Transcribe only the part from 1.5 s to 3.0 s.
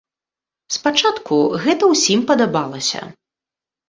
гэта ўсім падабалася.